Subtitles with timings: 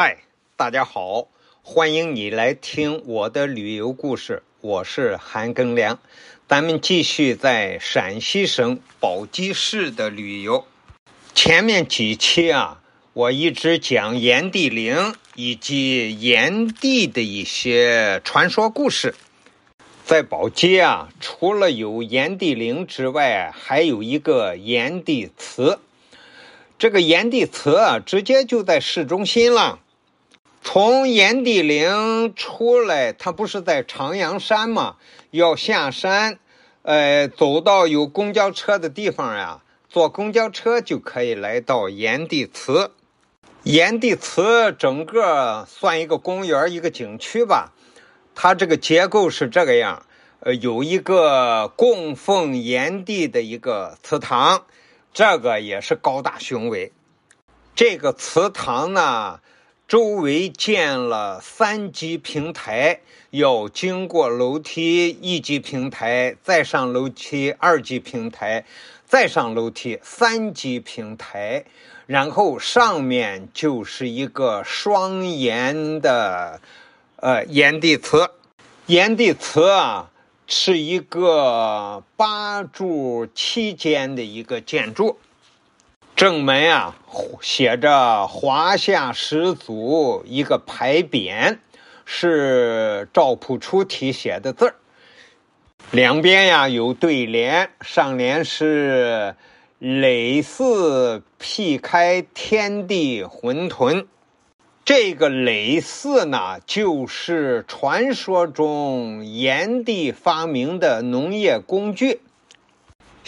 [0.00, 0.18] 嗨，
[0.54, 1.26] 大家好，
[1.60, 5.98] 欢迎你来听我的旅游故事，我是韩庚良。
[6.46, 10.64] 咱们继续在陕西省宝鸡市的旅游。
[11.34, 12.80] 前面几期啊，
[13.12, 19.16] 我一直讲炎帝陵以及炎帝的一些传说故事。
[20.04, 25.80] 在宝鸡啊，除了有炎帝陵之外，还有一个炎帝祠。
[26.78, 29.80] 这个炎帝祠啊，直接就在市中心了。
[30.70, 34.96] 从炎帝陵出来，它不是在长阳山吗？
[35.30, 36.38] 要下山，
[36.82, 42.90] 呃，走到有公交车的地方呀，坐公交车就可以来到炎帝祠。
[43.62, 47.72] 炎帝祠整个算一个公园，一个景区吧。
[48.34, 50.04] 它这个结构是这个样，
[50.40, 54.66] 呃，有一个供奉炎帝的一个祠堂，
[55.14, 56.92] 这个也是高大雄伟。
[57.74, 59.40] 这个祠堂呢，
[59.88, 68.66] 周围建了三级平台，要经过楼梯，一级平台再上楼梯，二级平台
[69.06, 71.64] 再上楼梯，三级平台，
[72.04, 76.60] 然后上面就是一个双檐的。
[77.16, 78.28] 呃，炎帝祠，
[78.86, 80.10] 炎帝祠啊，
[80.46, 85.18] 是一个八柱七间的一个建筑。
[86.18, 86.96] 正门啊，
[87.40, 91.58] 写着“华夏始祖”一个牌匾，
[92.04, 94.74] 是赵朴初题写的字儿。
[95.92, 99.36] 两边呀有对联，上联是
[99.78, 104.06] “累寺辟开天地混沌”。
[104.84, 112.22] 这个耒耜呢，就是传说中炎帝发明的农业工具。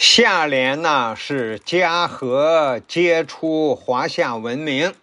[0.01, 4.95] 下联呢是嘉禾皆出华夏文明。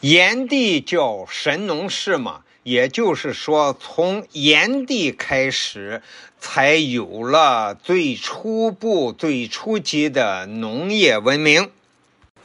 [0.00, 6.00] 炎帝叫神农氏嘛，也就是说，从炎帝开始，
[6.38, 11.70] 才有了最初步、最初级的农业文明。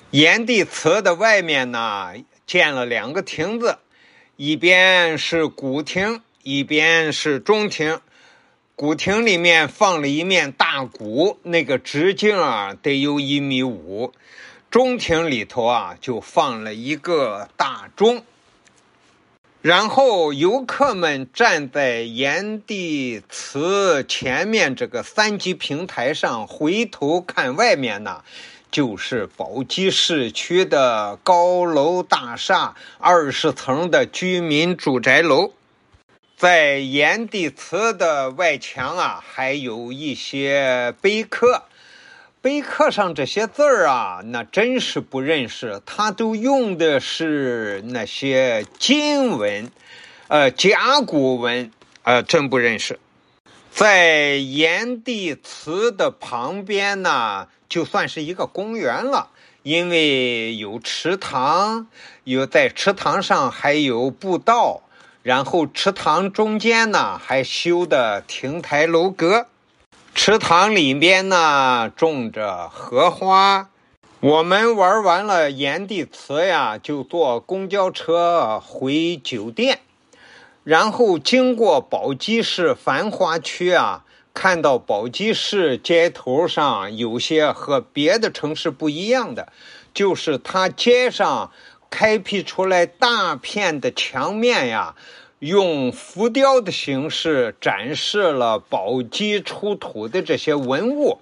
[0.09, 2.11] 炎帝祠的外面呢。
[2.45, 3.77] 建了两个亭子，
[4.35, 8.01] 一边是古亭，一边是中亭。
[8.81, 14.11] 古亭里面放了一面大鼓，那个直径啊得有一米五。
[14.71, 18.23] 中庭里头啊就放了一个大钟。
[19.61, 28.23] 然后游客们站在炎帝祠前面这个三级平台上，回头看外面呢。
[28.71, 35.51] 就是宝鸡市区的高楼大厦，二十层的居民住宅楼，
[36.41, 41.65] 在炎帝祠的外墙啊，还有一些碑刻。
[42.41, 49.69] 碑刻上这些字儿啊，那真是不认识，他都用的是那些金文，
[50.29, 51.71] 呃，甲骨文，
[52.01, 52.99] 呃，真不认识。
[53.69, 57.49] 在炎帝祠的旁边呢。
[57.69, 59.29] 就算是一个公园了，
[59.63, 61.87] 因为有池塘，
[62.25, 64.81] 有在池塘上还有步道，
[65.23, 69.45] 然后池塘中间呢还修的亭台楼阁，
[70.15, 73.69] 池塘里边呢种着荷花。
[74.19, 79.79] 我们玩完了炎帝祠呀，就坐公交车回酒店，
[80.63, 84.03] 然后经过宝鸡市繁华区啊。
[84.33, 89.51] 看到宝鸡市街头上有些和别的城市不一样的，
[89.93, 91.51] 就是它街上
[91.91, 94.95] 开辟出来大片的墙面呀，
[95.37, 101.19] 用浮雕的形式展示了宝鸡出土的这些文物，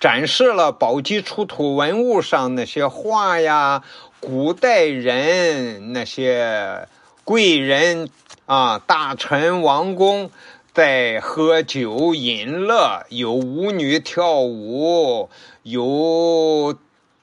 [0.00, 3.84] 展示了宝鸡出土文物上那些画呀，
[4.18, 6.88] 古代人那些
[7.22, 8.08] 贵人
[8.46, 10.30] 啊，大臣王公。
[10.72, 15.28] 在喝酒饮乐，有舞女跳舞，
[15.64, 16.76] 有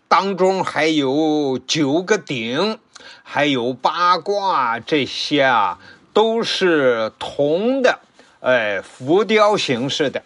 [0.07, 2.79] 当中还有九个鼎，
[3.23, 5.79] 还有八卦，这些啊
[6.13, 7.99] 都是铜的，
[8.39, 10.23] 哎，浮雕形式的。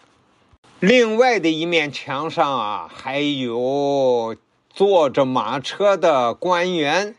[0.80, 4.36] 另外的一面墙上啊，还有
[4.69, 7.16] 坐着马车的官员，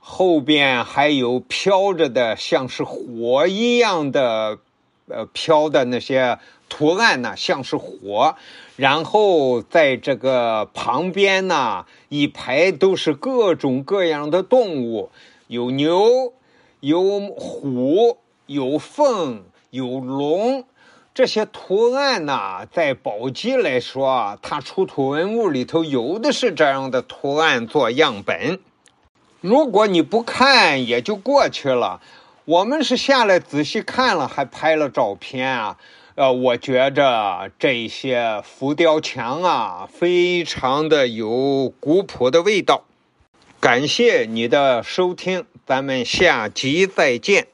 [0.00, 4.58] 后边还有飘着的像是火一样的。
[5.08, 8.36] 呃，飘的那些图案呢，像是火，
[8.76, 15.10] 然后在这个旁边呢，一排都是各种各样的动物，
[15.46, 16.32] 有牛，
[16.80, 20.64] 有虎，有凤，有龙。
[21.14, 28.58] 这些图案呢，在宝鸡来说，它出土文物里头有的是这样的图案做样本。
[29.40, 32.02] 如果你不看，也就过去了。
[32.44, 35.78] 我们是下来仔细看了，还拍了照片啊。
[36.16, 42.84] 呃，我觉着这些浮雕墙啊，非常的有古朴的味道。
[43.60, 47.48] 感谢你的收听，咱们下集再见。